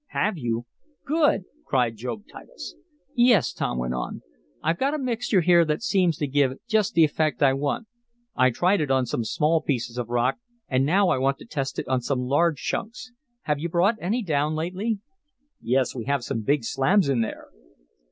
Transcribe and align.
"Have 0.15 0.35
you? 0.35 0.65
Good!" 1.05 1.43
cried 1.63 1.95
Job 1.95 2.23
Titus. 2.27 2.73
"Yes," 3.13 3.53
Tom 3.53 3.77
went 3.77 3.93
on, 3.93 4.23
"I've 4.63 4.79
got 4.79 4.95
a 4.95 4.97
mixture 4.97 5.41
here 5.41 5.63
that 5.65 5.83
seems 5.83 6.17
to 6.17 6.25
give 6.25 6.53
just 6.67 6.95
the 6.95 7.03
effect 7.03 7.43
I 7.43 7.53
want. 7.53 7.85
I 8.35 8.49
tried 8.49 8.81
it 8.81 8.89
on 8.89 9.05
some 9.05 9.23
small 9.23 9.61
pieces 9.61 9.99
of 9.99 10.09
rock, 10.09 10.39
and 10.67 10.87
now 10.87 11.09
I 11.09 11.19
want 11.19 11.37
to 11.37 11.45
test 11.45 11.77
it 11.77 11.87
on 11.87 12.01
some 12.01 12.21
large 12.21 12.57
chunks. 12.57 13.11
Have 13.43 13.59
you 13.59 13.69
brought 13.69 13.97
any 14.01 14.23
down 14.23 14.55
lately?" 14.55 14.97
"Yes, 15.61 15.93
we 15.93 16.05
have 16.05 16.23
some 16.23 16.41
big 16.41 16.63
slabs 16.63 17.07
in 17.07 17.21
there." 17.21 17.49